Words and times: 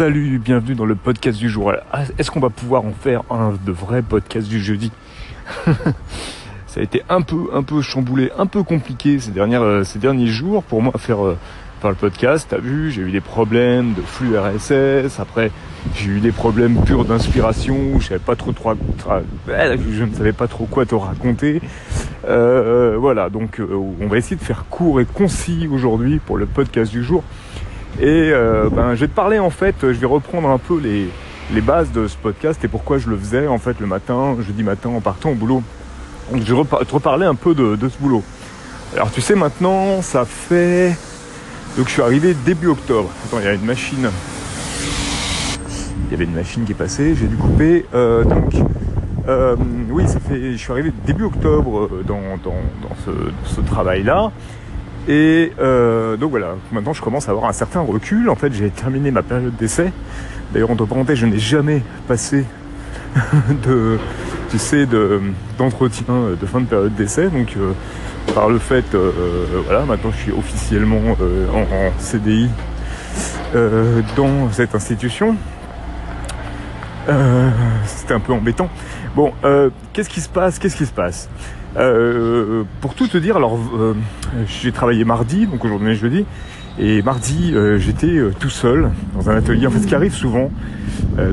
Salut, 0.00 0.38
bienvenue 0.38 0.74
dans 0.74 0.86
le 0.86 0.94
podcast 0.94 1.38
du 1.38 1.50
jour. 1.50 1.74
Ah, 1.92 2.04
est-ce 2.16 2.30
qu'on 2.30 2.40
va 2.40 2.48
pouvoir 2.48 2.86
en 2.86 2.92
faire 2.92 3.20
un 3.28 3.52
de 3.66 3.70
vrai 3.70 4.00
podcast 4.00 4.48
du 4.48 4.58
jeudi 4.58 4.90
Ça 5.66 6.80
a 6.80 6.82
été 6.82 7.02
un 7.10 7.20
peu, 7.20 7.50
un 7.52 7.62
peu 7.62 7.82
chamboulé, 7.82 8.32
un 8.38 8.46
peu 8.46 8.62
compliqué 8.62 9.18
ces, 9.18 9.30
euh, 9.36 9.84
derniers 9.96 10.26
jours 10.28 10.62
pour 10.62 10.80
moi 10.80 10.94
faire, 10.96 11.22
euh, 11.22 11.36
faire 11.82 11.90
le 11.90 11.96
podcast. 11.96 12.46
T'as 12.48 12.56
vu, 12.56 12.90
j'ai 12.90 13.02
eu 13.02 13.10
des 13.10 13.20
problèmes 13.20 13.92
de 13.92 14.00
flux 14.00 14.38
RSS. 14.38 15.20
Après, 15.20 15.50
j'ai 15.94 16.06
eu 16.08 16.20
des 16.20 16.32
problèmes 16.32 16.82
purs 16.82 17.04
d'inspiration. 17.04 18.00
Je 18.00 18.06
je 18.06 20.04
ne 20.04 20.14
savais 20.14 20.32
pas 20.32 20.48
trop 20.48 20.64
quoi 20.64 20.86
te 20.86 20.94
raconter. 20.94 21.60
Euh, 22.26 22.96
voilà, 22.98 23.28
donc 23.28 23.60
on 23.60 24.06
va 24.06 24.16
essayer 24.16 24.36
de 24.36 24.42
faire 24.42 24.64
court 24.70 25.02
et 25.02 25.04
concis 25.04 25.68
aujourd'hui 25.70 26.20
pour 26.20 26.38
le 26.38 26.46
podcast 26.46 26.90
du 26.90 27.04
jour. 27.04 27.22
Et 27.98 28.30
ben, 28.72 28.94
je 28.94 29.00
vais 29.00 29.08
te 29.08 29.14
parler 29.14 29.38
en 29.38 29.50
fait, 29.50 29.74
je 29.82 29.88
vais 29.88 30.06
reprendre 30.06 30.48
un 30.48 30.58
peu 30.58 30.78
les, 30.78 31.08
les 31.52 31.60
bases 31.60 31.90
de 31.90 32.06
ce 32.06 32.16
podcast 32.16 32.64
et 32.64 32.68
pourquoi 32.68 32.98
je 32.98 33.08
le 33.08 33.16
faisais 33.16 33.46
en 33.46 33.58
fait 33.58 33.80
le 33.80 33.86
matin, 33.86 34.36
jeudi 34.40 34.62
matin 34.62 34.90
en 34.90 35.00
partant 35.00 35.30
au 35.30 35.34
boulot. 35.34 35.62
Donc 36.32 36.42
je 36.44 36.54
vais 36.54 36.62
te 36.62 36.94
reparler 36.94 37.26
un 37.26 37.34
peu 37.34 37.54
de, 37.54 37.76
ce 37.88 37.98
boulot. 37.98 38.22
Alors 38.94 39.10
tu 39.10 39.20
sais 39.20 39.34
maintenant, 39.34 40.02
ça 40.02 40.24
fait... 40.24 40.96
Donc 41.76 41.86
je 41.86 41.92
suis 41.92 42.02
arrivé 42.02 42.34
début 42.44 42.68
octobre. 42.68 43.10
Attends, 43.24 43.38
il 43.40 43.44
y 43.44 43.48
a 43.48 43.54
une 43.54 43.64
machine. 43.64 44.10
Il 46.06 46.12
y 46.12 46.14
avait 46.14 46.24
une 46.24 46.34
machine 46.34 46.64
qui 46.64 46.72
est 46.72 46.76
passée, 46.76 47.14
j'ai 47.14 47.26
dû 47.26 47.36
couper. 47.36 47.86
Euh, 47.94 48.24
donc 48.24 48.54
euh, 49.28 49.56
oui, 49.90 50.06
ça 50.08 50.18
fait. 50.20 50.52
Je 50.52 50.56
suis 50.56 50.72
arrivé 50.72 50.92
début 51.06 51.24
octobre 51.24 51.88
euh, 51.92 52.04
dans, 52.06 52.20
ce, 53.04 53.60
travail-là. 53.60 54.32
Et 55.08 55.52
donc 55.58 56.30
voilà, 56.30 56.56
maintenant 56.72 56.92
je 56.92 57.02
commence 57.02 57.28
à 57.28 57.32
avoir 57.32 57.48
un 57.48 57.52
certain 57.52 57.80
recul. 57.80 58.28
En 58.30 58.36
fait, 58.36 58.52
j'ai 58.52 58.70
terminé 58.70 59.10
ma 59.10 59.22
période 59.22 59.56
d'essai. 59.56 59.92
D'ailleurs, 60.52 60.70
entre 60.70 60.84
parenthèses, 60.84 61.18
je 61.18 61.26
n'ai 61.26 61.38
jamais 61.38 61.82
passé 62.08 62.44
de, 63.64 63.98
tu 64.50 64.58
sais, 64.58 64.86
d'entretien 65.58 66.04
de, 66.40 66.46
fin 66.46 66.60
de 66.60 66.66
période 66.66 66.94
d'essai. 66.94 67.28
Donc, 67.28 67.54
euh, 67.56 67.72
par 68.34 68.48
le 68.48 68.58
fait, 68.58 68.84
euh, 68.94 69.12
euh, 69.16 69.62
voilà, 69.64 69.84
maintenant 69.84 70.10
je 70.12 70.22
suis 70.22 70.32
officiellement 70.32 71.00
en, 71.54 71.98
CDI 71.98 72.48
dans 74.16 74.50
cette 74.52 74.74
institution. 74.74 75.36
C'était 77.86 78.14
un 78.14 78.20
peu 78.20 78.32
embêtant. 78.32 78.68
Bon, 79.16 79.32
qu'est-ce 79.92 80.08
qui 80.08 80.20
se 80.20 80.28
passe? 80.28 80.58
Qu'est-ce 80.58 80.76
qui 80.76 80.86
se 80.86 80.92
passe? 80.92 81.28
Pour 81.74 82.94
tout 82.94 83.06
te 83.06 83.18
dire, 83.18 83.36
alors 83.36 83.58
j'ai 84.46 84.72
travaillé 84.72 85.04
mardi, 85.04 85.46
donc 85.46 85.64
aujourd'hui 85.64 85.94
jeudi. 85.94 86.24
Et 86.78 87.02
mardi, 87.02 87.54
j'étais 87.78 88.20
tout 88.38 88.50
seul 88.50 88.90
dans 89.14 89.30
un 89.30 89.36
atelier. 89.36 89.66
En 89.66 89.70
fait, 89.70 89.80
ce 89.80 89.86
qui 89.86 89.94
arrive 89.94 90.14
souvent 90.14 90.50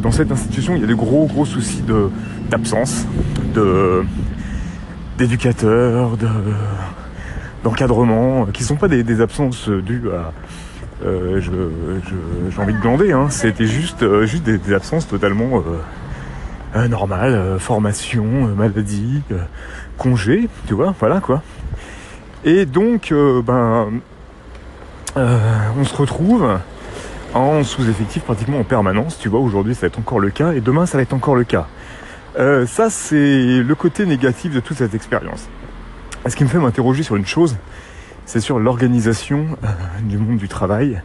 dans 0.02 0.11
cette 0.11 0.31
institution, 0.31 0.75
il 0.75 0.81
y 0.81 0.83
a 0.83 0.88
de 0.88 0.95
gros 0.95 1.25
gros 1.25 1.45
soucis 1.45 1.81
de, 1.81 2.09
d'absence, 2.49 3.05
de 3.53 4.03
d'éducateurs, 5.17 6.17
de 6.17 6.27
d'encadrement, 7.63 8.45
qui 8.53 8.63
sont 8.63 8.75
pas 8.75 8.88
des, 8.88 9.21
absences 9.21 9.69
dues 9.69 10.09
à 10.11 10.31
euh, 11.05 11.39
j'ai 11.41 12.61
envie 12.61 12.73
de 12.73 12.80
glander, 12.80 13.11
hein. 13.11 13.30
c'était 13.30 13.67
juste, 13.67 14.02
euh, 14.02 14.25
juste 14.25 14.43
des, 14.43 14.73
absences 14.73 15.08
totalement 15.08 15.61
euh, 16.75 16.88
normales, 16.88 17.59
formation, 17.59 18.25
maladie, 18.55 19.21
congé, 19.98 20.48
tu 20.67 20.73
vois, 20.73 20.94
voilà 21.00 21.20
quoi. 21.20 21.42
Et 22.45 22.66
donc, 22.66 23.14
ben, 23.45 23.88
on 25.16 25.83
se 25.83 25.95
retrouve 25.95 26.58
en 27.33 27.64
sous-effectif 27.64 28.23
pratiquement 28.23 28.60
en 28.60 28.64
permanence, 28.64 29.17
tu 29.20 29.30
vois, 29.30 29.39
aujourd'hui 29.39 29.76
ça 29.76 29.82
va 29.82 29.88
être 29.88 29.99
encore 29.99 30.20
le 30.20 30.30
cas, 30.30 30.54
et 30.54 30.61
demain 30.61 30.86
ça 30.86 30.98
va 30.98 31.04
être 31.04 31.14
encore 31.14 31.36
le 31.36 31.44
cas. 31.44 31.67
Euh, 32.38 32.67
ça, 32.67 32.89
c'est 32.89 33.64
le 33.64 33.76
côté 33.76 34.05
négatif 34.05 34.54
de 34.54 34.60
toute 34.60 34.77
cette 34.77 34.94
expérience. 34.94 35.49
Ce 36.27 36.36
qui 36.36 36.44
me 36.44 36.50
fait 36.50 36.60
m'interroger 36.60 37.02
sur 37.02 37.16
une 37.16 37.26
chose, 37.26 37.58
c'est 38.26 38.42
sur 38.42 38.60
l'organisation 38.60 39.58
euh, 39.64 39.67
du 40.04 40.17
monde 40.17 40.38
du 40.38 40.48
travail 40.48 41.02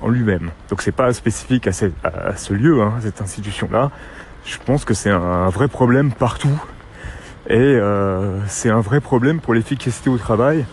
en 0.00 0.08
lui-même. 0.08 0.50
Donc 0.70 0.80
c'est 0.82 0.92
pas 0.92 1.12
spécifique 1.12 1.66
à, 1.66 1.72
ce 1.72 2.54
lieu, 2.54 2.80
hein, 2.80 2.94
cette 3.02 3.20
institution-là. 3.20 3.90
Je 4.44 4.56
pense 4.64 4.84
que 4.84 4.94
c'est 4.94 5.10
un 5.10 5.48
vrai 5.48 5.68
problème 5.68 6.12
partout. 6.12 6.58
Et 7.48 7.58
euh, 7.58 8.38
c'est 8.46 8.70
un 8.70 8.80
vrai 8.80 9.00
problème 9.00 9.40
pour 9.40 9.54
l'efficacité 9.54 10.10
au 10.10 10.18
travail. 10.18 10.64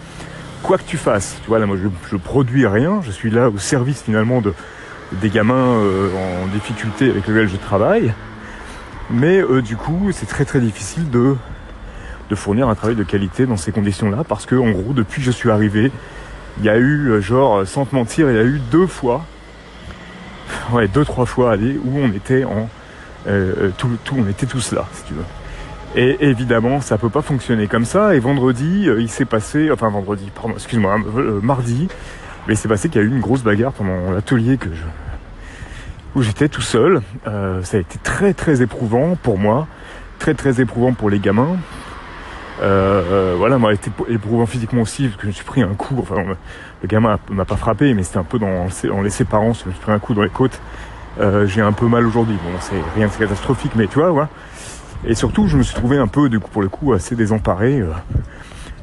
Quoi 0.63 0.77
que 0.77 0.83
tu 0.83 0.97
fasses, 0.97 1.37
tu 1.43 1.49
vois, 1.49 1.59
là 1.59 1.65
moi 1.65 1.77
je, 1.81 1.89
je 2.09 2.15
produis 2.15 2.65
rien, 2.65 3.01
je 3.01 3.11
suis 3.11 3.29
là 3.29 3.49
au 3.49 3.57
service 3.57 4.01
finalement 4.01 4.39
de, 4.39 4.53
des 5.11 5.29
gamins 5.29 5.77
en 5.77 6.47
difficulté 6.47 7.09
avec 7.09 7.27
lesquels 7.27 7.49
je 7.49 7.57
travaille. 7.57 8.13
Mais 9.09 9.41
euh, 9.41 9.61
du 9.61 9.75
coup, 9.75 10.09
c'est 10.11 10.25
très 10.25 10.45
très 10.45 10.59
difficile 10.59 11.09
de, 11.09 11.35
fournir 12.35 12.67
un 12.67 12.73
travail 12.73 12.95
de 12.95 13.03
qualité 13.03 13.45
dans 13.45 13.57
ces 13.57 13.71
conditions-là 13.71 14.23
parce 14.27 14.47
que 14.47 14.55
en 14.55 14.71
gros, 14.71 14.93
depuis 14.93 15.21
que 15.21 15.25
je 15.27 15.31
suis 15.31 15.51
arrivé, 15.51 15.91
il 16.57 16.65
y 16.65 16.69
a 16.69 16.77
eu, 16.77 17.09
euh, 17.09 17.21
genre, 17.21 17.67
sans 17.67 17.85
te 17.85 17.93
mentir, 17.93 18.27
il 18.31 18.35
y 18.35 18.39
a 18.39 18.43
eu 18.43 18.59
deux 18.71 18.87
fois, 18.87 19.23
ouais, 20.71 20.87
deux 20.87 21.05
trois 21.05 21.27
fois, 21.27 21.51
allez, 21.51 21.77
où 21.85 21.99
on 21.99 22.11
était 22.11 22.43
en 22.43 22.69
euh, 23.27 23.69
tout, 23.77 23.87
on 24.17 24.27
était 24.27 24.47
tous 24.47 24.71
là, 24.71 24.87
si 24.93 25.03
tu 25.03 25.13
veux. 25.13 25.23
Et 25.95 26.17
évidemment, 26.27 26.81
ça 26.81 26.97
peut 26.97 27.09
pas 27.09 27.21
fonctionner 27.21 27.67
comme 27.67 27.85
ça. 27.85 28.15
Et 28.15 28.19
vendredi, 28.19 28.87
il 28.97 29.09
s'est 29.09 29.25
passé, 29.25 29.69
enfin 29.71 29.89
vendredi, 29.89 30.31
pardon, 30.33 30.53
excuse-moi, 30.55 30.97
mardi, 31.41 31.87
mais 32.47 32.55
il 32.55 32.57
s'est 32.57 32.67
passé 32.67 32.89
qu'il 32.89 33.01
y 33.01 33.03
a 33.03 33.07
eu 33.07 33.11
une 33.11 33.21
grosse 33.21 33.43
bagarre 33.43 33.73
pendant 33.73 34.11
l'atelier 34.11 34.57
que 34.57 34.69
je, 34.73 34.83
où 36.15 36.21
j'étais 36.21 36.49
tout 36.49 36.61
seul. 36.61 37.01
Euh, 37.27 37.61
ça 37.63 37.77
a 37.77 37.79
été 37.79 37.99
très 37.99 38.33
très 38.33 38.61
éprouvant 38.61 39.15
pour 39.21 39.37
moi, 39.37 39.67
très 40.19 40.33
très 40.33 40.61
éprouvant 40.61 40.93
pour 40.93 41.09
les 41.09 41.19
gamins. 41.19 41.57
Euh, 42.61 43.01
euh 43.11 43.35
voilà, 43.37 43.57
m'a 43.57 43.73
été 43.73 43.91
éprouvant 44.09 44.45
physiquement 44.45 44.81
aussi 44.81 45.07
parce 45.07 45.15
que 45.17 45.23
je 45.23 45.27
me 45.27 45.31
suis 45.33 45.45
pris 45.45 45.61
un 45.61 45.73
coup. 45.73 45.95
Enfin, 45.99 46.23
le 46.81 46.87
gamin 46.87 47.17
m'a 47.29 47.45
pas 47.45 47.55
frappé, 47.55 47.93
mais 47.93 48.03
c'était 48.03 48.19
un 48.19 48.23
peu 48.23 48.39
dans, 48.39 48.67
en 48.91 49.01
les 49.01 49.09
séparant. 49.09 49.53
Je 49.53 49.65
me 49.67 49.71
suis 49.71 49.81
pris 49.81 49.91
un 49.91 49.99
coup 49.99 50.13
dans 50.13 50.23
les 50.23 50.29
côtes. 50.29 50.59
Euh, 51.19 51.45
j'ai 51.45 51.61
un 51.61 51.73
peu 51.73 51.87
mal 51.87 52.05
aujourd'hui. 52.05 52.35
Bon, 52.43 52.57
c'est 52.59 52.81
rien 52.95 53.07
de 53.07 53.13
catastrophique, 53.13 53.73
mais 53.75 53.87
tu 53.87 53.99
vois, 53.99 54.09
voilà. 54.09 54.29
Et 55.05 55.15
surtout, 55.15 55.47
je 55.47 55.57
me 55.57 55.63
suis 55.63 55.75
trouvé 55.75 55.97
un 55.97 56.07
peu, 56.07 56.29
du 56.29 56.39
coup, 56.39 56.49
pour 56.49 56.61
le 56.61 56.69
coup, 56.69 56.93
assez 56.93 57.15
désemparé 57.15 57.81
euh, 57.81 57.91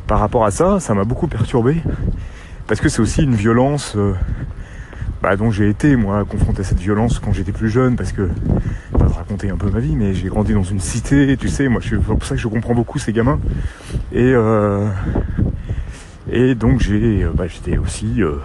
par 0.07 0.21
rapport 0.21 0.45
à 0.45 0.51
ça. 0.51 0.81
Ça 0.81 0.95
m'a 0.95 1.05
beaucoup 1.05 1.29
perturbé. 1.29 1.83
Parce 2.67 2.81
que 2.81 2.89
c'est 2.89 3.01
aussi 3.01 3.23
une 3.23 3.35
violence 3.35 3.97
bah, 5.23 5.37
dont 5.37 5.51
j'ai 5.51 5.69
été 5.69 5.97
moi 5.97 6.25
confronté 6.25 6.61
à 6.61 6.65
cette 6.65 6.79
violence 6.79 7.19
quand 7.19 7.33
j'étais 7.33 7.53
plus 7.53 7.69
jeune. 7.69 7.97
Parce 7.97 8.13
que 8.13 8.29
raconter 8.95 9.51
un 9.51 9.57
peu 9.57 9.71
ma 9.71 9.81
vie 9.81 9.97
mais 9.97 10.15
j'ai 10.15 10.29
grandi 10.29 10.55
dans 10.55 10.63
une 10.63 10.81
cité 10.81 11.37
tu 11.37 11.49
sais. 11.49 11.69
Moi 11.69 11.81
c'est 11.83 11.97
pour 11.97 12.25
ça 12.25 12.35
que 12.35 12.41
je 12.41 12.49
comprends 12.49 12.75
beaucoup 12.75 12.99
ces 12.99 13.13
gamins. 13.13 13.39
Et 14.13 14.33
euh, 14.35 14.89
et 16.31 16.55
donc 16.55 16.81
j'ai 16.81 17.27
bah, 17.35 17.47
j'étais 17.47 17.79
aussi 17.79 18.23
euh, 18.23 18.37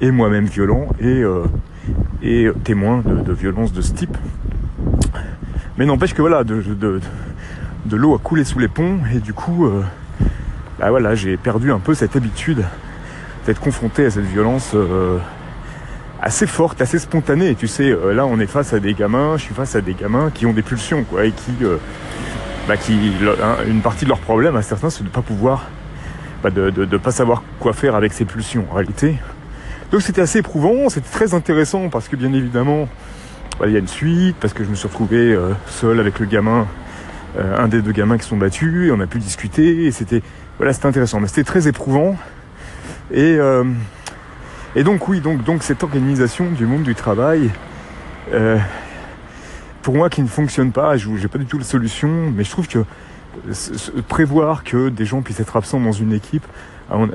et 0.00 0.10
moi-même 0.10 0.46
violent 0.46 0.88
et 1.00 1.22
euh, 1.22 1.44
et 2.22 2.48
témoin 2.64 3.02
de, 3.04 3.22
de 3.22 3.32
violence 3.32 3.72
de 3.72 3.80
ce 3.80 3.92
type 3.92 4.16
mais 5.78 5.86
n'empêche 5.86 6.14
que 6.14 6.20
voilà 6.22 6.44
de, 6.44 6.62
de, 6.62 7.00
de 7.84 7.96
l'eau 7.96 8.14
a 8.14 8.18
coulé 8.18 8.44
sous 8.44 8.58
les 8.58 8.68
ponts 8.68 8.98
et 9.14 9.20
du 9.20 9.32
coup 9.32 9.66
euh, 9.66 9.82
bah 10.78 10.90
voilà 10.90 11.14
j'ai 11.14 11.36
perdu 11.36 11.72
un 11.72 11.78
peu 11.78 11.94
cette 11.94 12.16
habitude 12.16 12.64
d'être 13.46 13.60
confronté 13.60 14.06
à 14.06 14.10
cette 14.10 14.24
violence 14.24 14.72
euh, 14.74 15.18
assez 16.20 16.46
forte, 16.46 16.80
assez 16.80 16.98
spontanée. 16.98 17.54
Tu 17.54 17.68
sais, 17.68 17.90
euh, 17.90 18.12
là, 18.12 18.26
on 18.26 18.40
est 18.40 18.46
face 18.46 18.72
à 18.72 18.80
des 18.80 18.94
gamins, 18.94 19.36
je 19.36 19.42
suis 19.44 19.54
face 19.54 19.76
à 19.76 19.80
des 19.80 19.94
gamins 19.94 20.30
qui 20.34 20.46
ont 20.46 20.52
des 20.52 20.62
pulsions, 20.62 21.04
quoi, 21.04 21.24
et 21.24 21.30
qui, 21.30 21.52
euh, 21.62 21.76
bah, 22.66 22.76
qui, 22.76 22.98
une 23.68 23.80
partie 23.80 24.04
de 24.04 24.10
leur 24.10 24.18
problème 24.18 24.56
à 24.56 24.62
certains, 24.62 24.90
c'est 24.90 25.02
de 25.02 25.08
ne 25.08 25.12
pas 25.12 25.22
pouvoir, 25.22 25.66
bah, 26.42 26.50
de, 26.50 26.70
de, 26.70 26.96
pas 26.96 27.12
savoir 27.12 27.42
quoi 27.60 27.72
faire 27.72 27.94
avec 27.94 28.12
ces 28.12 28.24
pulsions, 28.24 28.66
en 28.70 28.74
réalité. 28.74 29.16
Donc 29.92 30.02
c'était 30.02 30.22
assez 30.22 30.40
éprouvant, 30.40 30.88
c'était 30.88 31.08
très 31.08 31.32
intéressant 31.32 31.88
parce 31.90 32.08
que 32.08 32.16
bien 32.16 32.32
évidemment, 32.32 32.88
il 33.64 33.72
y 33.72 33.76
a 33.76 33.78
une 33.78 33.88
suite, 33.88 34.36
parce 34.40 34.52
que 34.52 34.64
je 34.64 34.68
me 34.68 34.74
suis 34.74 34.88
retrouvé 34.88 35.32
euh, 35.32 35.52
seul 35.66 36.00
avec 36.00 36.18
le 36.18 36.26
gamin, 36.26 36.66
un 37.38 37.68
des 37.68 37.82
deux 37.82 37.92
gamins 37.92 38.16
qui 38.16 38.26
sont 38.26 38.38
battus, 38.38 38.88
et 38.88 38.90
on 38.92 39.00
a 39.00 39.06
pu 39.06 39.18
discuter, 39.18 39.84
et 39.84 39.90
c'était, 39.90 40.22
voilà, 40.56 40.72
c'était 40.72 40.86
intéressant, 40.86 41.20
mais 41.20 41.28
c'était 41.28 41.44
très 41.44 41.68
éprouvant. 41.68 42.16
Et 43.12 43.38
et 44.76 44.84
donc 44.84 45.08
oui, 45.08 45.20
donc, 45.20 45.42
donc 45.42 45.62
cette 45.62 45.82
organisation 45.82 46.50
du 46.50 46.66
monde 46.66 46.82
du 46.82 46.94
travail, 46.94 47.50
euh, 48.34 48.58
pour 49.80 49.94
moi 49.94 50.10
qui 50.10 50.20
ne 50.20 50.28
fonctionne 50.28 50.70
pas, 50.70 50.98
je 50.98 51.08
n'ai 51.08 51.28
pas 51.28 51.38
du 51.38 51.46
tout 51.46 51.56
la 51.56 51.64
solution, 51.64 52.30
mais 52.36 52.44
je 52.44 52.50
trouve 52.50 52.68
que 52.68 52.84
prévoir 54.06 54.64
que 54.64 54.90
des 54.90 55.06
gens 55.06 55.22
puissent 55.22 55.40
être 55.40 55.56
absents 55.56 55.80
dans 55.80 55.92
une 55.92 56.12
équipe, 56.12 56.44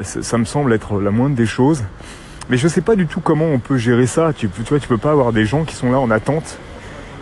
ça 0.01 0.39
me 0.39 0.45
semble 0.45 0.73
être 0.73 0.99
la 0.99 1.11
moindre 1.11 1.35
des 1.35 1.45
choses. 1.45 1.83
Mais 2.51 2.57
je 2.57 2.67
sais 2.67 2.81
pas 2.81 2.97
du 2.97 3.07
tout 3.07 3.21
comment 3.21 3.45
on 3.45 3.59
peut 3.59 3.77
gérer 3.77 4.05
ça. 4.05 4.33
Tu, 4.33 4.49
tu 4.49 4.61
vois, 4.63 4.79
tu 4.79 4.87
peux 4.87 4.97
pas 4.97 5.11
avoir 5.11 5.31
des 5.31 5.45
gens 5.45 5.63
qui 5.63 5.73
sont 5.73 5.89
là 5.89 5.99
en 5.99 6.11
attente, 6.11 6.57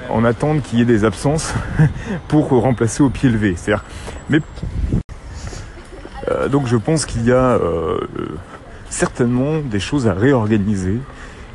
en 0.09 0.25
attente 0.25 0.63
qu'il 0.63 0.79
y 0.79 0.81
ait 0.81 0.85
des 0.85 1.05
absences 1.05 1.53
pour 2.27 2.49
remplacer 2.49 3.03
au 3.03 3.09
pied 3.09 3.29
levé. 3.29 3.53
C'est-à-dire, 3.55 3.85
mais 4.31 4.39
euh, 6.29 6.49
donc 6.49 6.65
je 6.65 6.75
pense 6.75 7.05
qu'il 7.05 7.25
y 7.25 7.31
a 7.31 7.35
euh, 7.35 7.99
certainement 8.89 9.59
des 9.59 9.79
choses 9.79 10.07
à 10.07 10.13
réorganiser 10.13 10.99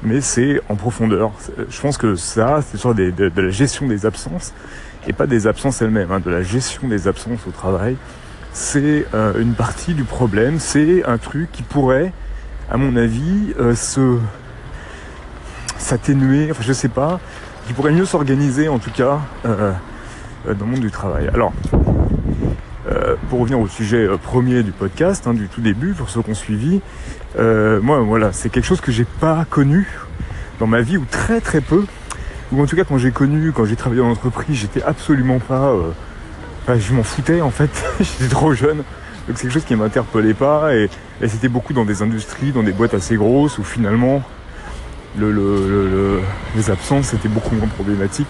mais 0.05 0.21
c'est 0.21 0.61
en 0.69 0.77
profondeur. 0.77 1.33
Je 1.69 1.81
pense 1.81 1.97
que 1.97 2.15
ça, 2.15 2.61
c'est 2.63 2.77
sur 2.77 2.95
de, 2.95 3.11
de, 3.11 3.41
la 3.41 3.51
gestion 3.51 3.87
des 3.87 4.07
absences, 4.07 4.53
et 5.09 5.13
pas 5.13 5.27
des 5.27 5.47
absences 5.47 5.81
elles-mêmes, 5.83 6.13
hein, 6.13 6.21
de 6.21 6.31
la 6.31 6.43
gestion 6.43 6.89
des 6.89 7.09
absences 7.09 7.47
au 7.49 7.51
travail. 7.51 7.97
C'est 8.53 9.07
euh, 9.15 9.33
une 9.41 9.55
partie 9.55 9.95
du 9.95 10.05
problème, 10.05 10.59
c'est 10.61 11.05
un 11.07 11.19
truc 11.19 11.51
qui 11.51 11.63
pourrait, 11.63 12.13
à 12.71 12.77
mon 12.77 12.97
avis, 12.97 13.55
euh, 13.59 13.75
se 13.75 14.19
s'atténuer, 15.79 16.51
enfin 16.51 16.63
je 16.63 16.73
sais 16.73 16.89
pas, 16.89 17.21
qui 17.67 17.73
pourrait 17.73 17.93
mieux 17.93 18.05
s'organiser 18.05 18.69
en 18.69 18.79
tout 18.79 18.91
cas 18.91 19.21
euh, 19.45 19.73
dans 20.47 20.65
le 20.65 20.73
monde 20.73 20.81
du 20.81 20.91
travail. 20.91 21.29
Alors, 21.33 21.53
pour 23.29 23.41
revenir 23.41 23.59
au 23.59 23.67
sujet 23.67 24.07
premier 24.23 24.63
du 24.63 24.71
podcast, 24.71 25.27
hein, 25.27 25.35
du 25.35 25.49
tout 25.49 25.61
début, 25.61 25.95
pour 25.95 26.11
ceux 26.11 26.23
qui 26.23 26.31
ont 26.31 26.35
suivi, 26.35 26.81
moi 27.37 28.01
voilà, 28.01 28.33
c'est 28.33 28.51
quelque 28.51 28.67
chose 28.67 28.81
que 28.81 28.93
j'ai 28.93 29.05
pas 29.05 29.45
connu 29.49 29.89
dans 30.61 30.67
ma 30.67 30.81
vie 30.81 30.97
ou 30.97 31.05
très 31.11 31.41
très 31.41 31.61
peu 31.61 31.85
ou 32.55 32.63
en 32.63 32.67
tout 32.67 32.77
cas 32.77 32.85
quand 32.85 32.99
j'ai 32.99 33.11
connu, 33.11 33.53
quand 33.53 33.65
j'ai 33.65 33.77
travaillé 33.77 34.03
en 34.03 34.11
entreprise, 34.11 34.57
j'étais 34.57 34.83
absolument 34.83 35.39
pas, 35.39 35.73
euh, 35.73 36.79
je 36.79 36.93
m'en 36.93 37.03
foutais 37.03 37.41
en 37.41 37.51
fait, 37.51 37.71
j'étais 38.01 38.29
trop 38.29 38.53
jeune, 38.55 38.83
donc 39.27 39.37
c'est 39.37 39.43
quelque 39.45 39.53
chose 39.53 39.65
qui 39.65 39.77
m'interpellait 39.77 40.35
pas 40.35 40.75
et, 40.75 40.91
c'était 41.27 41.49
beaucoup 41.49 41.73
dans 41.73 41.85
des 41.85 42.03
industries, 42.03 42.53
dans 42.53 42.63
des 42.63 42.73
boîtes 42.73 42.95
assez 42.95 43.17
grosses 43.17 43.59
où 43.59 43.65
finalement 43.65 44.23
le, 45.17 46.21
les 46.57 46.71
absences 46.71 47.15
étaient 47.15 47.29
beaucoup 47.29 47.55
moins 47.55 47.69
problématiques. 47.69 48.29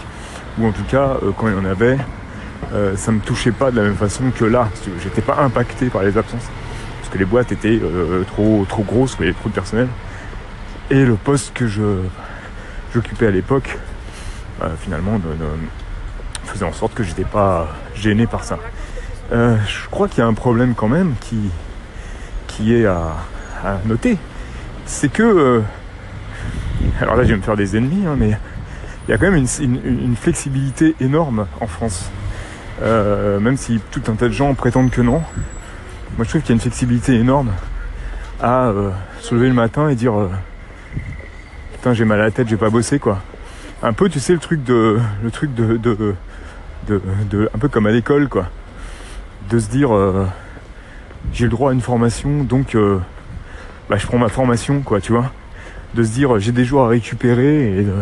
Ou 0.59 0.67
en 0.67 0.73
tout 0.73 0.85
cas 0.85 1.17
euh, 1.23 1.33
quand 1.37 1.49
il 1.49 1.55
y 1.55 1.59
en 1.59 1.65
avait, 1.65 1.99
euh, 2.73 2.97
ça 2.97 3.11
me 3.11 3.21
touchait 3.21 3.51
pas 3.51 3.71
de 3.71 3.77
la 3.77 3.83
même 3.83 3.97
façon 3.97 4.31
que 4.31 4.45
là, 4.45 4.69
j'étais 5.03 5.23
pas 5.23 5.39
impacté 5.41 5.87
par 5.87 6.03
les 6.03 6.17
absences. 6.17 6.49
Parce 7.01 7.13
que 7.13 7.19
les 7.19 7.25
boîtes 7.25 7.51
étaient 7.51 7.81
trop 8.27 8.65
trop 8.69 8.83
grosses, 8.83 9.17
il 9.19 9.27
y 9.27 9.29
avait 9.29 9.39
trop 9.39 9.49
de 9.49 9.55
personnel. 9.55 9.89
Et 10.91 11.05
le 11.05 11.15
poste 11.15 11.53
que 11.55 11.67
j'occupais 12.93 13.27
à 13.27 13.31
l'époque 13.31 13.79
euh, 14.63 14.69
finalement 14.81 15.21
faisait 16.45 16.65
en 16.65 16.73
sorte 16.73 16.95
que 16.95 17.03
j'étais 17.03 17.25
pas 17.25 17.69
gêné 17.95 18.27
par 18.27 18.45
ça. 18.45 18.59
Euh, 19.33 19.57
je 19.67 19.89
crois 19.89 20.09
qu'il 20.09 20.19
y 20.19 20.23
a 20.23 20.27
un 20.27 20.35
problème 20.35 20.75
quand 20.75 20.89
même 20.89 21.15
qui, 21.21 21.39
qui 22.47 22.75
est 22.75 22.87
à, 22.87 23.17
noter. 23.87 24.19
C'est 24.87 25.11
que, 25.11 25.23
euh, 25.23 25.61
alors 27.01 27.17
là 27.17 27.25
je 27.25 27.31
vais 27.31 27.37
me 27.37 27.43
faire 27.43 27.57
des 27.57 27.77
ennemis, 27.77 28.07
hein, 28.07 28.17
mais 28.19 28.37
il 29.09 29.11
y 29.11 29.15
a 29.15 29.19
quand 29.19 29.31
même 29.31 29.47
une, 29.61 30.17
flexibilité 30.17 30.95
énorme 31.01 31.47
en 31.61 31.67
France. 31.67 32.11
même 32.83 33.57
si 33.57 33.81
tout 33.91 34.03
un 34.09 34.15
tas 34.15 34.29
de 34.29 34.33
gens 34.33 34.53
prétendent 34.55 34.91
que 34.91 35.01
non. 35.01 35.23
Moi 36.17 36.25
je 36.25 36.29
trouve 36.29 36.43
qu'il 36.43 36.51
y 36.51 36.53
a 36.53 36.57
une 36.57 36.61
flexibilité 36.61 37.15
énorme 37.15 37.53
à 38.43 38.71
se 39.21 39.35
lever 39.35 39.49
le 39.49 39.55
matin 39.55 39.89
et 39.89 39.95
dire 39.95 40.15
putain 41.73 41.95
j'ai 41.95 42.05
mal 42.05 42.21
à 42.21 42.25
la 42.25 42.31
tête, 42.31 42.49
j'ai 42.49 42.57
pas 42.57 42.71
bossé 42.71 42.99
quoi 42.99 43.23
un 43.85 43.93
peu, 43.93 44.09
tu 44.09 44.19
sais, 44.19 44.33
le 44.33 44.39
truc 44.39 44.65
de, 44.65 44.99
le 45.23 45.31
truc 45.31 45.55
de, 45.55 45.77
de, 45.77 47.51
un 47.55 47.59
peu 47.59 47.69
comme 47.69 47.87
à 47.87 47.91
l'école, 47.91 48.29
quoi, 48.29 48.47
de 49.51 49.59
se 49.59 49.69
dire, 49.69 49.95
euh, 49.95 50.27
j'ai 51.33 51.45
le 51.45 51.51
droit 51.51 51.71
à 51.71 51.75
une 51.75 51.81
formation, 51.81 52.45
donc, 52.45 52.75
euh, 52.75 52.99
bah, 53.89 53.97
je 53.97 54.07
prends 54.07 54.19
ma 54.19 54.29
formation, 54.29 54.81
quoi, 54.81 55.01
tu 55.01 55.13
vois, 55.13 55.31
de 55.95 56.03
se 56.03 56.11
dire, 56.13 56.39
j'ai 56.39 56.53
des 56.53 56.65
jours 56.65 56.85
à 56.85 56.89
récupérer 56.89 57.79
et 57.79 57.83
de, 57.83 57.95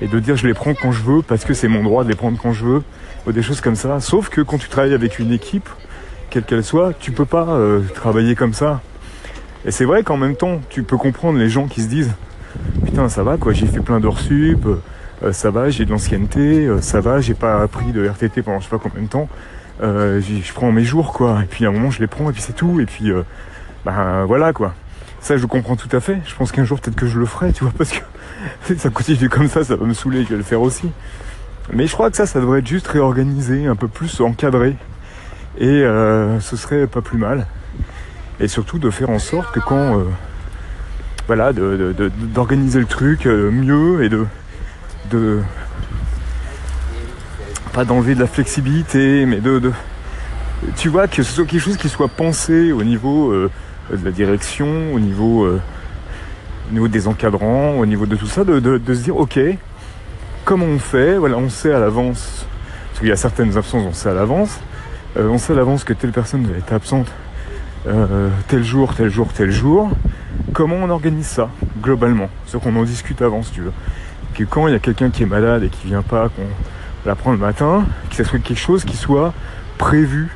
et 0.00 0.08
de 0.08 0.18
dire, 0.18 0.36
je 0.36 0.46
les 0.46 0.54
prends 0.54 0.74
quand 0.74 0.92
je 0.92 1.02
veux 1.02 1.22
parce 1.22 1.44
que 1.44 1.54
c'est 1.54 1.68
mon 1.68 1.82
droit 1.82 2.04
de 2.04 2.08
les 2.08 2.16
prendre 2.16 2.38
quand 2.40 2.52
je 2.52 2.64
veux, 2.64 2.82
ou 3.26 3.32
des 3.32 3.42
choses 3.42 3.60
comme 3.60 3.76
ça. 3.76 4.00
Sauf 4.00 4.28
que 4.28 4.40
quand 4.40 4.58
tu 4.58 4.68
travailles 4.68 4.94
avec 4.94 5.18
une 5.18 5.32
équipe, 5.32 5.68
quelle 6.30 6.44
qu'elle 6.44 6.64
soit, 6.64 6.92
tu 6.98 7.12
peux 7.12 7.26
pas 7.26 7.48
euh, 7.50 7.82
travailler 7.94 8.34
comme 8.34 8.54
ça. 8.54 8.80
Et 9.64 9.70
c'est 9.70 9.84
vrai 9.84 10.02
qu'en 10.02 10.16
même 10.16 10.34
temps, 10.34 10.60
tu 10.70 10.82
peux 10.82 10.96
comprendre 10.96 11.38
les 11.38 11.48
gens 11.48 11.68
qui 11.68 11.82
se 11.82 11.88
disent 11.88 12.12
putain 12.84 13.08
ça 13.08 13.22
va 13.22 13.36
quoi, 13.36 13.52
j'ai 13.52 13.66
fait 13.66 13.80
plein 13.80 14.00
d'heures 14.00 14.18
sup, 14.18 14.66
euh, 15.22 15.32
ça 15.32 15.50
va, 15.50 15.70
j'ai 15.70 15.84
de 15.84 15.90
l'ancienneté, 15.90 16.66
euh, 16.66 16.80
ça 16.80 17.00
va, 17.00 17.20
j'ai 17.20 17.34
pas 17.34 17.62
appris 17.62 17.92
de 17.92 18.06
RTT 18.06 18.42
pendant 18.42 18.60
je 18.60 18.64
sais 18.64 18.70
pas 18.70 18.78
combien 18.78 19.02
de 19.02 19.08
temps. 19.08 19.28
Euh, 19.80 20.20
je 20.20 20.52
prends 20.52 20.70
mes 20.70 20.84
jours 20.84 21.12
quoi, 21.12 21.40
et 21.42 21.46
puis 21.46 21.64
à 21.64 21.68
un 21.68 21.72
moment 21.72 21.90
je 21.90 22.00
les 22.00 22.06
prends 22.06 22.28
et 22.30 22.32
puis 22.32 22.42
c'est 22.42 22.52
tout, 22.52 22.78
et 22.80 22.86
puis 22.86 23.10
ben 23.84 24.24
voilà 24.26 24.52
quoi. 24.52 24.74
Ça 25.20 25.36
je 25.36 25.46
comprends 25.46 25.76
tout 25.76 25.94
à 25.96 26.00
fait. 26.00 26.20
Je 26.26 26.34
pense 26.34 26.52
qu'un 26.52 26.64
jour 26.64 26.80
peut-être 26.80 26.96
que 26.96 27.06
je 27.06 27.18
le 27.18 27.26
ferai, 27.26 27.52
tu 27.52 27.64
vois, 27.64 27.72
parce 27.76 27.90
que 27.90 28.74
ça 28.76 28.90
continue 28.90 29.28
comme 29.28 29.48
ça, 29.48 29.64
ça 29.64 29.76
va 29.76 29.86
me 29.86 29.94
saouler, 29.94 30.24
je 30.24 30.30
vais 30.30 30.36
le 30.36 30.42
faire 30.42 30.60
aussi. 30.60 30.90
Mais 31.72 31.86
je 31.86 31.92
crois 31.92 32.10
que 32.10 32.16
ça, 32.16 32.26
ça 32.26 32.40
devrait 32.40 32.58
être 32.58 32.66
juste 32.66 32.88
réorganisé, 32.88 33.66
un 33.66 33.76
peu 33.76 33.88
plus 33.88 34.20
encadré. 34.20 34.76
Et 35.58 35.82
ce 36.40 36.56
serait 36.56 36.86
pas 36.86 37.02
plus 37.02 37.18
mal. 37.18 37.46
Et 38.40 38.48
surtout 38.48 38.78
de 38.78 38.90
faire 38.90 39.10
en 39.10 39.20
sorte 39.20 39.54
que 39.54 39.60
quand... 39.60 40.02
voilà, 41.28 41.52
d'organiser 41.52 42.80
le 42.80 42.86
truc 42.86 43.26
mieux 43.26 44.02
et 44.02 44.08
de, 44.08 44.26
de 45.10 45.40
pas 47.72 47.84
d'enlever 47.84 48.14
de 48.14 48.20
la 48.20 48.26
flexibilité, 48.26 49.24
mais 49.24 49.38
de, 49.38 49.72
tu 50.76 50.88
vois 50.88 51.08
que 51.08 51.22
ce 51.22 51.32
soit 51.32 51.46
quelque 51.46 51.60
chose 51.60 51.76
qui 51.76 51.88
soit 51.88 52.08
pensé 52.08 52.72
au 52.72 52.84
niveau 52.84 53.30
euh, 53.30 53.50
de 53.90 54.04
la 54.04 54.10
direction, 54.10 54.92
au 54.92 55.00
niveau, 55.00 55.44
euh, 55.44 55.60
au 56.70 56.72
niveau 56.72 56.88
des 56.88 57.08
encadrants, 57.08 57.78
au 57.78 57.86
niveau 57.86 58.06
de 58.06 58.16
tout 58.16 58.26
ça, 58.26 58.44
de, 58.44 58.80
se 58.86 59.02
dire 59.02 59.16
ok, 59.16 59.40
comment 60.44 60.66
on 60.66 60.78
fait? 60.78 61.16
Voilà, 61.16 61.38
on 61.38 61.48
sait 61.48 61.72
à 61.72 61.80
l'avance, 61.80 62.46
parce 62.88 63.00
qu'il 63.00 63.08
y 63.08 63.12
a 63.12 63.16
certaines 63.16 63.56
absences, 63.56 63.84
on 63.88 63.92
sait 63.92 64.10
à 64.10 64.14
l'avance, 64.14 64.60
euh, 65.16 65.28
on 65.28 65.38
sait 65.38 65.54
à 65.54 65.56
l'avance 65.56 65.82
que 65.84 65.94
telle 65.94 66.12
personne 66.12 66.46
va 66.46 66.58
être 66.58 66.72
absente 66.72 67.08
tel 68.46 68.62
jour, 68.62 68.94
tel 68.94 69.10
jour, 69.10 69.32
tel 69.32 69.50
jour. 69.50 69.90
Comment 70.52 70.76
on 70.76 70.88
organise 70.88 71.26
ça 71.26 71.50
globalement? 71.82 72.28
Ce 72.46 72.56
qu'on 72.56 72.76
en 72.76 72.84
discute 72.84 73.20
avant, 73.22 73.42
si 73.42 73.50
tu 73.50 73.62
veux. 73.62 73.72
Que 74.34 74.44
quand 74.44 74.68
il 74.68 74.72
y 74.72 74.76
a 74.76 74.78
quelqu'un 74.78 75.10
qui 75.10 75.24
est 75.24 75.26
malade 75.26 75.64
et 75.64 75.68
qui 75.68 75.88
vient 75.88 76.02
pas, 76.02 76.28
qu'on 76.28 76.46
l'apprend 77.06 77.32
le 77.32 77.38
matin, 77.38 77.84
que 78.10 78.16
ça 78.16 78.24
soit 78.24 78.38
quelque 78.38 78.58
chose 78.58 78.84
qui 78.84 78.96
soit 78.96 79.32
prévu 79.78 80.30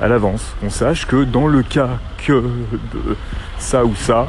à 0.00 0.08
l'avance, 0.08 0.54
qu'on 0.60 0.70
sache 0.70 1.06
que 1.06 1.24
dans 1.24 1.46
le 1.46 1.62
cas 1.62 1.98
que 2.18 2.32
de 2.32 3.16
ça 3.58 3.84
ou 3.84 3.94
ça, 3.94 4.28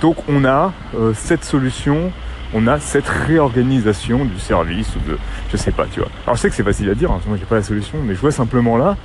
donc 0.00 0.16
on 0.28 0.44
a 0.44 0.72
euh, 0.98 1.12
cette 1.14 1.44
solution, 1.44 2.10
on 2.54 2.66
a 2.66 2.80
cette 2.80 3.08
réorganisation 3.08 4.24
du 4.24 4.38
service 4.38 4.94
ou 4.96 5.10
de, 5.10 5.18
je 5.52 5.56
sais 5.56 5.72
pas, 5.72 5.86
tu 5.86 6.00
vois. 6.00 6.08
Alors 6.24 6.36
je 6.36 6.40
sais 6.40 6.48
que 6.48 6.54
c'est 6.54 6.62
facile 6.62 6.88
à 6.90 6.94
dire, 6.94 7.10
hein, 7.10 7.20
moi 7.26 7.36
j'ai 7.38 7.44
pas 7.44 7.56
la 7.56 7.62
solution, 7.62 7.98
mais 8.02 8.14
je 8.14 8.20
vois 8.20 8.32
simplement 8.32 8.76
là, 8.76 8.96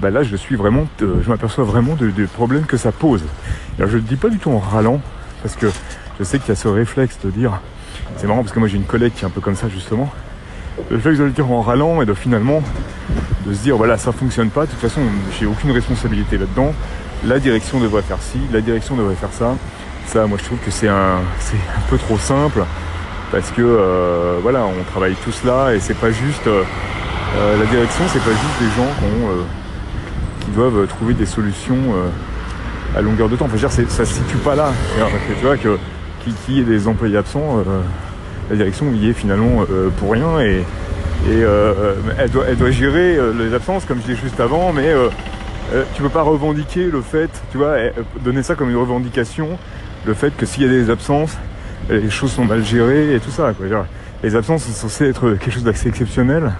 bah 0.00 0.10
là 0.10 0.22
je 0.22 0.36
suis 0.36 0.56
vraiment, 0.56 0.86
euh, 1.02 1.20
je 1.22 1.28
m'aperçois 1.28 1.64
vraiment 1.64 1.94
des 1.94 2.24
problèmes 2.24 2.64
que 2.64 2.76
ça 2.76 2.92
pose. 2.92 3.22
Alors 3.78 3.90
je 3.90 3.96
le 3.96 4.02
dis 4.02 4.16
pas 4.16 4.28
du 4.28 4.38
tout 4.38 4.50
en 4.50 4.58
râlant, 4.58 5.00
parce 5.42 5.54
que 5.54 5.66
je 6.18 6.24
sais 6.24 6.38
qu'il 6.38 6.48
y 6.48 6.52
a 6.52 6.56
ce 6.56 6.68
réflexe 6.68 7.18
de 7.24 7.30
dire 7.30 7.60
c'est 8.16 8.26
marrant 8.26 8.42
parce 8.42 8.52
que 8.52 8.58
moi 8.58 8.68
j'ai 8.68 8.76
une 8.76 8.84
collègue 8.84 9.12
qui 9.14 9.24
est 9.24 9.26
un 9.26 9.30
peu 9.30 9.40
comme 9.40 9.56
ça 9.56 9.68
justement. 9.68 10.10
Le 10.90 10.98
fait 10.98 11.14
de 11.14 11.24
le 11.24 11.30
dire 11.30 11.50
en 11.50 11.62
râlant 11.62 12.02
et 12.02 12.06
de 12.06 12.14
finalement 12.14 12.62
de 13.46 13.54
se 13.54 13.62
dire 13.62 13.76
voilà 13.76 13.98
ça 13.98 14.12
fonctionne 14.12 14.50
pas, 14.50 14.66
de 14.66 14.70
toute 14.70 14.80
façon 14.80 15.00
j'ai 15.38 15.46
aucune 15.46 15.70
responsabilité 15.70 16.38
là-dedans. 16.38 16.72
La 17.26 17.38
direction 17.38 17.80
devrait 17.80 18.02
faire 18.02 18.20
ci, 18.20 18.38
la 18.52 18.60
direction 18.60 18.96
devrait 18.96 19.14
faire 19.14 19.32
ça. 19.32 19.56
Ça 20.06 20.26
moi 20.26 20.38
je 20.40 20.44
trouve 20.44 20.58
que 20.58 20.70
c'est 20.70 20.88
un, 20.88 21.20
c'est 21.40 21.56
un 21.56 21.88
peu 21.88 21.98
trop 21.98 22.18
simple 22.18 22.64
parce 23.30 23.50
que 23.50 23.62
euh, 23.62 24.38
voilà 24.42 24.64
on 24.64 24.82
travaille 24.90 25.14
tous 25.24 25.44
là 25.44 25.72
et 25.72 25.80
c'est 25.80 25.96
pas 25.96 26.10
juste 26.10 26.46
euh, 26.46 26.62
euh, 27.36 27.58
la 27.58 27.66
direction 27.66 28.04
c'est 28.08 28.22
pas 28.22 28.30
juste 28.30 28.60
des 28.60 28.68
gens 28.76 28.88
qui, 30.40 30.50
doivent 30.50 30.86
trouver 30.86 31.14
des 31.14 31.24
solutions 31.24 31.94
à 32.94 33.00
longueur 33.00 33.30
de 33.30 33.36
temps. 33.36 33.46
Enfin, 33.46 33.56
je 33.56 33.66
veux 33.66 33.84
dire, 33.84 33.90
ça 33.90 34.04
se 34.04 34.12
situe 34.12 34.36
pas 34.38 34.54
là. 34.54 34.70
Tu 35.38 35.46
vois 35.46 35.56
que 35.56 35.78
qui, 36.44 36.60
est 36.60 36.64
des 36.64 36.88
employés 36.88 37.16
absents, 37.16 37.64
la 38.50 38.56
direction 38.56 38.92
y 38.92 39.08
est 39.08 39.12
finalement 39.12 39.64
euh, 39.70 39.88
pour 39.98 40.12
rien 40.12 40.40
et, 40.40 40.64
euh, 41.28 41.94
elle, 42.18 42.30
doit, 42.30 42.44
elle 42.48 42.56
doit 42.56 42.70
gérer 42.70 43.16
les 43.38 43.54
absences 43.54 43.84
comme 43.84 43.98
je 43.98 44.06
disais 44.06 44.20
juste 44.20 44.40
avant, 44.40 44.72
mais 44.72 44.92
tu 45.94 46.02
peux 46.02 46.08
pas 46.08 46.22
revendiquer 46.22 46.86
le 46.86 47.00
fait, 47.00 47.30
tu 47.52 47.58
vois, 47.58 47.76
donner 48.24 48.42
ça 48.42 48.56
comme 48.56 48.70
une 48.70 48.76
revendication, 48.76 49.50
le 50.04 50.14
fait 50.14 50.36
que 50.36 50.46
s'il 50.46 50.64
y 50.64 50.66
a 50.66 50.68
des 50.68 50.90
absences, 50.90 51.36
les 51.88 52.10
choses 52.10 52.32
sont 52.32 52.44
mal 52.44 52.64
gérées 52.64 53.14
et 53.14 53.20
tout 53.20 53.30
ça. 53.30 53.52
Les 54.24 54.34
absences 54.34 54.64
sont 54.64 54.72
censées 54.72 55.08
être 55.08 55.34
quelque 55.34 55.52
chose 55.52 55.62
d'assez 55.62 55.88
exceptionnel. 55.88 56.50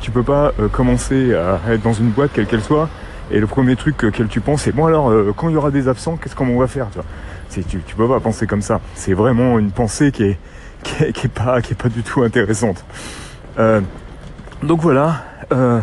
Tu 0.00 0.10
peux 0.10 0.22
pas 0.22 0.54
commencer 0.72 1.34
à 1.34 1.74
être 1.74 1.82
dans 1.82 1.92
une 1.92 2.08
boîte 2.08 2.30
quelle 2.32 2.46
qu'elle 2.46 2.62
soit 2.62 2.88
et 3.30 3.40
le 3.40 3.46
premier 3.46 3.76
truc 3.76 4.04
auquel 4.04 4.28
tu 4.28 4.40
penses 4.40 4.62
c'est 4.62 4.72
bon 4.72 4.86
alors 4.86 5.12
quand 5.36 5.50
il 5.50 5.52
y 5.52 5.56
aura 5.58 5.70
des 5.70 5.86
absents 5.86 6.16
qu'est-ce 6.16 6.34
qu'on 6.34 6.58
va 6.58 6.66
faire 6.66 6.86
tu, 7.50 7.80
tu 7.80 7.94
peux 7.96 8.08
pas 8.08 8.20
penser 8.20 8.46
comme 8.46 8.62
ça. 8.62 8.80
C'est 8.94 9.14
vraiment 9.14 9.58
une 9.58 9.70
pensée 9.70 10.12
qui 10.12 10.24
est, 10.24 10.38
qui 10.82 11.26
est, 11.26 11.32
pas, 11.32 11.60
qui 11.60 11.72
est 11.72 11.76
pas 11.76 11.88
du 11.88 12.02
tout 12.02 12.22
intéressante. 12.22 12.84
Euh, 13.58 13.80
donc 14.62 14.80
voilà. 14.80 15.24
Euh, 15.52 15.80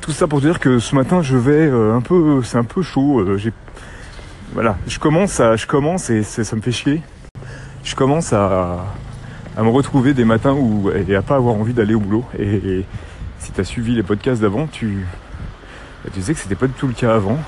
tout 0.00 0.12
ça 0.12 0.26
pour 0.26 0.40
dire 0.40 0.58
que 0.58 0.78
ce 0.78 0.94
matin 0.94 1.22
je 1.22 1.36
vais 1.36 1.66
euh, 1.66 1.94
un 1.94 2.00
peu, 2.00 2.42
c'est 2.42 2.58
un 2.58 2.64
peu 2.64 2.82
chaud. 2.82 3.36
j'ai, 3.36 3.52
voilà, 4.52 4.76
je 4.86 4.98
commence 4.98 5.40
à, 5.40 5.56
je 5.56 5.66
commence 5.66 6.10
et 6.10 6.22
ça 6.22 6.56
me 6.56 6.60
fait 6.60 6.72
chier. 6.72 7.02
Je 7.84 7.94
commence 7.94 8.32
à, 8.32 8.84
à 9.56 9.62
me 9.62 9.68
retrouver 9.68 10.14
des 10.14 10.24
matins 10.24 10.52
où 10.52 10.90
et 10.90 11.14
à 11.14 11.22
pas 11.22 11.36
avoir 11.36 11.54
envie 11.54 11.72
d'aller 11.72 11.94
au 11.94 12.00
boulot. 12.00 12.24
Et, 12.38 12.84
si 13.38 13.50
tu 13.50 13.60
as 13.60 13.64
suivi 13.64 13.96
les 13.96 14.04
podcasts 14.04 14.40
d'avant, 14.40 14.68
tu, 14.68 15.04
tu 16.12 16.22
sais 16.22 16.32
que 16.32 16.38
c'était 16.38 16.54
pas 16.54 16.68
du 16.68 16.74
tout 16.74 16.86
le 16.86 16.92
cas 16.92 17.12
avant. 17.12 17.38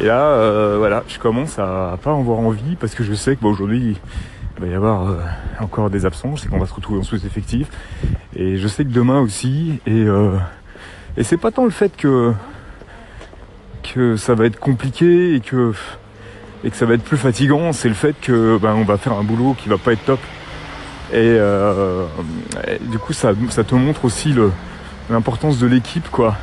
Et 0.00 0.06
là, 0.06 0.22
euh, 0.22 0.74
voilà, 0.78 1.04
je 1.06 1.20
commence 1.20 1.58
à, 1.58 1.96
pas 2.02 2.10
avoir 2.10 2.40
envie 2.40 2.74
parce 2.74 2.96
que 2.96 3.04
je 3.04 3.14
sais 3.14 3.36
que 3.36 3.40
bon, 3.40 3.50
aujourd'hui, 3.50 3.96
il 4.56 4.64
va 4.64 4.70
y 4.70 4.74
avoir 4.74 5.08
euh, 5.08 5.16
encore 5.60 5.90
des 5.90 6.06
absents, 6.06 6.36
je 6.36 6.42
sais 6.42 6.48
qu'on 6.48 6.58
va 6.58 6.66
se 6.66 6.74
retrouver 6.74 7.00
en 7.00 7.02
sous-effectif. 7.02 7.68
Et 8.36 8.56
je 8.56 8.68
sais 8.68 8.84
que 8.84 8.90
demain 8.90 9.20
aussi, 9.20 9.80
et, 9.86 9.92
euh, 9.92 10.36
et 11.16 11.24
c'est 11.24 11.36
pas 11.36 11.50
tant 11.50 11.64
le 11.64 11.70
fait 11.70 11.96
que, 11.96 12.32
que 13.82 14.16
ça 14.16 14.34
va 14.34 14.46
être 14.46 14.58
compliqué 14.60 15.34
et 15.34 15.40
que, 15.40 15.72
et 16.62 16.70
que 16.70 16.76
ça 16.76 16.86
va 16.86 16.94
être 16.94 17.02
plus 17.02 17.16
fatigant, 17.16 17.72
c'est 17.72 17.88
le 17.88 17.94
fait 17.94 18.14
que 18.20 18.58
ben, 18.58 18.74
on 18.74 18.84
va 18.84 18.96
faire 18.96 19.14
un 19.14 19.24
boulot 19.24 19.56
qui 19.58 19.68
va 19.68 19.78
pas 19.78 19.92
être 19.92 20.04
top. 20.04 20.20
Et, 21.12 21.16
euh, 21.18 22.06
du 22.80 22.98
coup 22.98 23.12
ça, 23.12 23.32
ça 23.50 23.64
te 23.64 23.74
montre 23.74 24.04
aussi 24.04 24.34
l'importance 25.10 25.58
de 25.58 25.66
l'équipe 25.66 26.08
quoi. 26.10 26.36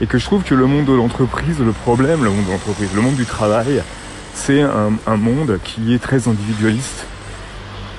Et 0.00 0.06
que 0.06 0.18
je 0.18 0.24
trouve 0.24 0.42
que 0.42 0.54
le 0.54 0.66
monde 0.66 0.86
de 0.86 0.94
l'entreprise, 0.94 1.60
le 1.60 1.72
problème, 1.72 2.24
le 2.24 2.30
monde 2.30 2.46
de 2.46 2.50
l'entreprise, 2.50 2.88
le 2.94 3.02
monde 3.02 3.14
du 3.14 3.26
travail, 3.26 3.82
c'est 4.34 4.62
un, 4.62 4.92
un 5.06 5.16
monde 5.16 5.60
qui 5.62 5.94
est 5.94 6.02
très 6.02 6.26
individualiste 6.28 7.06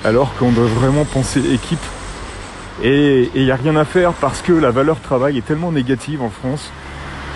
alors 0.04 0.34
qu'on 0.36 0.52
doit 0.52 0.66
vraiment 0.66 1.04
penser 1.04 1.40
équipe. 1.52 1.80
Et 2.82 3.30
il 3.34 3.44
n'y 3.44 3.50
a 3.50 3.56
rien 3.56 3.76
à 3.76 3.84
faire 3.84 4.12
parce 4.12 4.42
que 4.42 4.52
la 4.52 4.70
valeur 4.70 5.00
travail 5.00 5.38
est 5.38 5.46
tellement 5.46 5.72
négative 5.72 6.22
en 6.22 6.30
France 6.30 6.70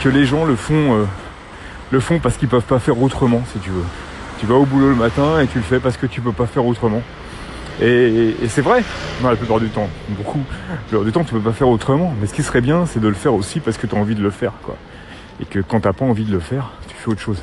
que 0.02 0.08
les 0.08 0.26
gens 0.26 0.44
le 0.44 0.56
font, 0.56 0.94
euh, 0.94 1.04
le 1.90 2.00
font 2.00 2.18
parce 2.18 2.36
qu'ils 2.36 2.48
peuvent 2.48 2.62
pas 2.62 2.78
faire 2.78 3.00
autrement, 3.00 3.42
si 3.52 3.58
tu 3.58 3.70
veux. 3.70 3.84
Tu 4.40 4.46
vas 4.46 4.54
au 4.54 4.64
boulot 4.64 4.90
le 4.90 4.94
matin 4.94 5.40
et 5.40 5.46
tu 5.46 5.58
le 5.58 5.64
fais 5.64 5.80
parce 5.80 5.96
que 5.96 6.06
tu 6.06 6.20
peux 6.20 6.32
pas 6.32 6.46
faire 6.46 6.64
autrement. 6.64 7.02
Et, 7.80 8.34
c'est 8.48 8.60
vrai, 8.60 8.82
la 9.22 9.36
plupart 9.36 9.60
du 9.60 9.68
temps, 9.68 9.88
beaucoup. 10.08 10.42
La 10.68 10.76
plupart 10.88 11.04
du 11.04 11.12
temps, 11.12 11.24
tu 11.24 11.32
peux 11.32 11.40
pas 11.40 11.52
faire 11.52 11.68
autrement. 11.68 12.12
Mais 12.20 12.26
ce 12.26 12.34
qui 12.34 12.42
serait 12.42 12.60
bien, 12.60 12.86
c'est 12.86 13.00
de 13.00 13.08
le 13.08 13.14
faire 13.14 13.34
aussi 13.34 13.60
parce 13.60 13.78
que 13.78 13.86
tu 13.86 13.94
as 13.94 13.98
envie 13.98 14.16
de 14.16 14.22
le 14.22 14.30
faire. 14.30 14.52
Et 15.40 15.44
que 15.44 15.60
quand 15.60 15.80
t'as 15.80 15.92
pas 15.92 16.04
envie 16.04 16.24
de 16.24 16.32
le 16.32 16.40
faire, 16.40 16.70
tu 16.88 16.96
fais 16.96 17.08
autre 17.08 17.20
chose. 17.20 17.42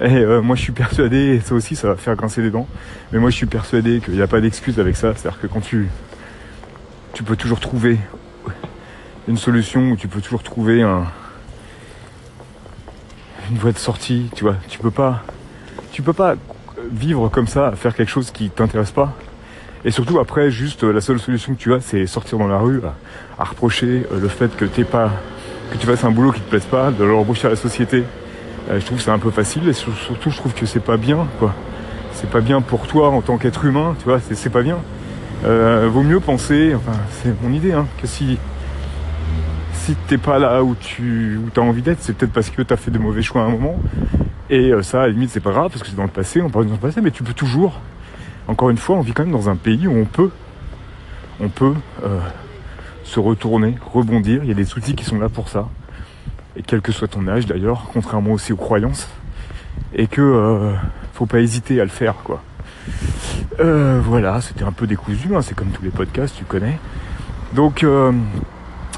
Et 0.00 0.16
euh, 0.16 0.42
moi 0.42 0.56
je 0.56 0.62
suis 0.62 0.72
persuadé, 0.72 1.40
ça 1.44 1.54
aussi 1.54 1.76
ça 1.76 1.88
va 1.88 1.96
faire 1.96 2.16
grincer 2.16 2.42
des 2.42 2.50
dents, 2.50 2.66
mais 3.12 3.20
moi 3.20 3.30
je 3.30 3.36
suis 3.36 3.46
persuadé 3.46 4.00
qu'il 4.00 4.14
n'y 4.14 4.22
a 4.22 4.26
pas 4.26 4.40
d'excuse 4.40 4.80
avec 4.80 4.96
ça. 4.96 5.14
C'est-à-dire 5.14 5.40
que 5.40 5.46
quand 5.46 5.60
tu, 5.60 5.88
tu 7.12 7.22
peux 7.22 7.36
toujours 7.36 7.60
trouver 7.60 7.98
une 9.28 9.36
solution, 9.36 9.92
ou 9.92 9.96
tu 9.96 10.08
peux 10.08 10.20
toujours 10.20 10.42
trouver 10.42 10.82
un, 10.82 11.04
une 13.50 13.56
voie 13.56 13.72
de 13.72 13.78
sortie, 13.78 14.30
tu 14.34 14.42
vois. 14.42 14.56
Tu 14.68 14.80
peux 14.80 14.90
pas, 14.90 15.22
tu 15.92 16.02
peux 16.02 16.12
pas 16.12 16.34
vivre 16.90 17.28
comme 17.28 17.46
ça, 17.46 17.72
faire 17.76 17.94
quelque 17.94 18.10
chose 18.10 18.32
qui 18.32 18.50
t'intéresse 18.50 18.90
pas. 18.90 19.14
Et 19.84 19.90
surtout 19.90 20.18
après, 20.18 20.50
juste 20.50 20.82
la 20.82 21.00
seule 21.00 21.20
solution 21.20 21.54
que 21.54 21.58
tu 21.60 21.72
as, 21.72 21.80
c'est 21.80 22.06
sortir 22.06 22.38
dans 22.38 22.48
la 22.48 22.58
rue 22.58 22.80
à, 22.84 22.94
à 23.40 23.44
reprocher 23.44 24.06
euh, 24.10 24.20
le 24.20 24.28
fait 24.28 24.56
que 24.56 24.64
t'es 24.64 24.84
pas, 24.84 25.10
que 25.70 25.76
tu 25.76 25.86
fasses 25.86 26.04
un 26.04 26.10
boulot 26.10 26.32
qui 26.32 26.40
te 26.40 26.48
plaise 26.48 26.64
pas, 26.64 26.90
de 26.90 27.04
le 27.04 27.14
reprocher 27.14 27.46
à 27.46 27.50
la 27.50 27.56
société 27.56 28.02
euh, 28.70 28.80
je 28.80 28.86
trouve 28.86 28.98
que 28.98 29.04
c'est 29.04 29.10
un 29.10 29.18
peu 29.18 29.30
facile 29.30 29.68
et 29.68 29.72
surtout 29.72 30.30
je 30.30 30.36
trouve 30.36 30.54
que 30.54 30.66
c'est 30.66 30.84
pas 30.84 30.96
bien 30.96 31.26
quoi. 31.38 31.54
C'est 32.12 32.30
pas 32.30 32.40
bien 32.40 32.60
pour 32.60 32.86
toi 32.86 33.10
en 33.10 33.22
tant 33.22 33.38
qu'être 33.38 33.64
humain, 33.64 33.96
tu 33.98 34.04
vois, 34.04 34.20
c'est 34.20 34.50
pas 34.50 34.62
bien. 34.62 34.78
Euh, 35.44 35.88
vaut 35.92 36.02
mieux 36.02 36.20
penser, 36.20 36.74
enfin 36.74 36.98
c'est 37.10 37.34
mon 37.42 37.52
idée, 37.52 37.72
hein, 37.72 37.86
que 38.00 38.06
si 38.06 38.38
si 39.72 39.94
t'es 40.06 40.16
pas 40.16 40.38
là 40.38 40.64
où 40.64 40.74
tu 40.74 41.38
où 41.38 41.60
as 41.60 41.62
envie 41.62 41.82
d'être, 41.82 41.98
c'est 42.00 42.16
peut-être 42.16 42.32
parce 42.32 42.48
que 42.48 42.62
t'as 42.62 42.76
fait 42.76 42.90
de 42.90 42.98
mauvais 42.98 43.20
choix 43.20 43.42
à 43.42 43.44
un 43.44 43.50
moment. 43.50 43.78
Et 44.48 44.70
euh, 44.70 44.82
ça, 44.82 45.02
à 45.02 45.06
la 45.06 45.12
limite, 45.12 45.30
c'est 45.30 45.40
pas 45.40 45.50
grave 45.50 45.70
parce 45.70 45.82
que 45.82 45.88
c'est 45.88 45.96
dans 45.96 46.04
le 46.04 46.08
passé, 46.08 46.40
on 46.40 46.48
parle 46.48 46.66
dans 46.66 46.72
le 46.72 46.78
passé, 46.78 47.02
mais 47.02 47.10
tu 47.10 47.22
peux 47.22 47.34
toujours. 47.34 47.80
Encore 48.48 48.70
une 48.70 48.78
fois, 48.78 48.96
on 48.96 49.00
vit 49.00 49.12
quand 49.12 49.24
même 49.24 49.32
dans 49.32 49.50
un 49.50 49.56
pays 49.56 49.86
où 49.86 49.94
on 49.94 50.06
peut, 50.06 50.30
on 51.40 51.48
peut 51.48 51.74
euh, 52.02 52.20
se 53.02 53.20
retourner, 53.20 53.76
rebondir. 53.92 54.42
Il 54.42 54.48
y 54.48 54.52
a 54.52 54.54
des 54.54 54.74
outils 54.74 54.94
qui 54.94 55.04
sont 55.04 55.18
là 55.18 55.28
pour 55.28 55.50
ça 55.50 55.68
et 56.56 56.62
quel 56.62 56.80
que 56.80 56.92
soit 56.92 57.08
ton 57.08 57.26
âge 57.28 57.46
d'ailleurs, 57.46 57.86
contrairement 57.92 58.32
aussi 58.32 58.52
aux 58.52 58.56
croyances, 58.56 59.08
et 59.94 60.06
que 60.06 60.20
euh, 60.20 60.72
faut 61.12 61.26
pas 61.26 61.40
hésiter 61.40 61.80
à 61.80 61.84
le 61.84 61.90
faire 61.90 62.14
quoi. 62.24 62.42
Euh, 63.60 64.00
voilà, 64.04 64.40
c'était 64.40 64.64
un 64.64 64.72
peu 64.72 64.86
décousu, 64.86 65.34
hein, 65.34 65.42
c'est 65.42 65.54
comme 65.54 65.68
tous 65.68 65.82
les 65.82 65.90
podcasts, 65.90 66.36
tu 66.36 66.44
connais. 66.44 66.78
Donc, 67.54 67.84
euh, 67.84 68.12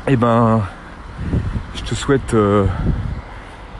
eh 0.08 0.16
ben, 0.16 0.62
je 1.74 1.82
te 1.82 1.94
souhaite 1.94 2.34
euh, 2.34 2.64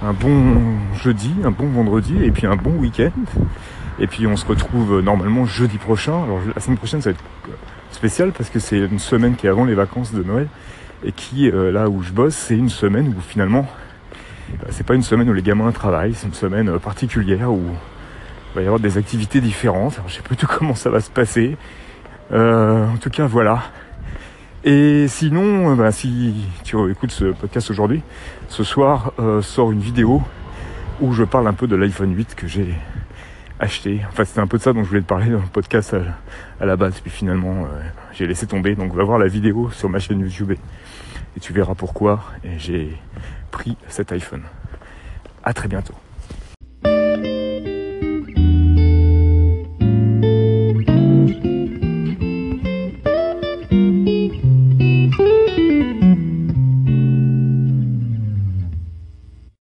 un 0.03 0.13
bon 0.13 0.79
jeudi, 0.95 1.33
un 1.45 1.51
bon 1.51 1.69
vendredi, 1.69 2.23
et 2.23 2.31
puis 2.31 2.47
un 2.47 2.57
bon 2.57 2.73
week-end. 2.73 3.11
Et 3.99 4.07
puis 4.07 4.27
on 4.27 4.37
se 4.37 4.45
retrouve 4.45 5.01
normalement 5.01 5.47
jeudi 5.47 5.79
prochain. 5.79 6.23
Alors 6.23 6.41
la 6.55 6.61
semaine 6.61 6.77
prochaine, 6.77 7.01
ça 7.01 7.11
va 7.11 7.15
être 7.15 7.25
spécial 7.91 8.33
parce 8.33 8.51
que 8.51 8.59
c'est 8.59 8.79
une 8.79 8.99
semaine 8.99 9.37
qui 9.37 9.47
est 9.47 9.51
avant 9.51 9.65
les 9.65 9.75
vacances 9.75 10.13
de 10.13 10.23
Noël 10.23 10.49
et 11.07 11.13
qui, 11.13 11.49
euh, 11.49 11.71
là 11.71 11.89
où 11.89 12.03
je 12.03 12.11
bosse, 12.11 12.35
c'est 12.35 12.57
une 12.57 12.69
semaine 12.69 13.15
où 13.17 13.21
finalement, 13.21 13.67
bah, 14.59 14.67
c'est 14.71 14.85
pas 14.85 14.95
une 14.95 15.05
semaine 15.05 15.31
où 15.31 15.33
les 15.33 15.43
gamins 15.43 15.71
travaillent, 15.71 16.15
c'est 16.15 16.27
une 16.27 16.35
semaine 16.35 16.69
euh, 16.69 16.79
particulière 16.79 17.53
où 17.53 17.63
il 17.63 18.57
va 18.57 18.63
y 18.63 18.65
avoir 18.65 18.81
des 18.81 18.99
activités 18.99 19.41
différentes. 19.41 19.95
Alors, 19.95 20.09
je 20.09 20.17
sais 20.17 20.23
pas 20.23 20.35
tout 20.35 20.47
comment 20.59 20.75
ça 20.75 20.91
va 20.91 21.01
se 21.01 21.11
passer. 21.11 21.57
Euh, 22.33 22.87
en 22.89 22.97
tout 22.97 23.11
cas, 23.11 23.27
voilà. 23.27 23.63
Et 24.65 25.07
sinon, 25.07 25.77
bah, 25.77 25.93
si 25.93 26.35
tu 26.65 26.77
écoutes 26.91 27.13
ce 27.13 27.27
podcast 27.27 27.71
aujourd'hui, 27.71 28.03
ce 28.49 28.65
soir 28.65 29.13
sort 29.43 29.71
une 29.71 29.79
vidéo 29.79 30.21
où 31.01 31.13
je 31.13 31.23
parle 31.23 31.47
un 31.47 31.53
peu 31.53 31.69
de 31.69 31.77
l'iPhone 31.77 32.13
8 32.13 32.35
que 32.35 32.49
j'ai 32.49 32.75
acheté. 33.61 34.01
Enfin, 34.09 34.25
c'était 34.25 34.41
un 34.41 34.49
peu 34.49 34.59
de 34.59 34.63
ça 34.65 34.73
dont 34.73 34.83
je 34.83 34.89
voulais 34.89 35.03
te 35.03 35.07
parler 35.07 35.31
dans 35.31 35.39
le 35.39 35.47
podcast 35.53 35.95
à, 36.59 36.67
la 36.67 36.75
base. 36.75 36.99
Puis 36.99 37.13
finalement, 37.13 37.69
j'ai 38.13 38.27
laissé 38.27 38.49
tomber. 38.49 38.75
Donc, 38.75 38.93
va 38.93 39.05
voir 39.05 39.21
la 39.21 39.29
vidéo 39.29 39.71
sur 39.71 39.89
ma 39.89 40.01
chaîne 40.01 40.19
YouTube 40.19 40.51
et 41.37 41.41
tu 41.41 41.53
verras 41.53 41.75
pourquoi 41.75 42.25
j'ai 42.57 42.97
pris 43.51 43.77
cet 43.89 44.13
iPhone. 44.13 44.43
À 45.45 45.53
très 45.53 45.69
bientôt. 45.69 45.95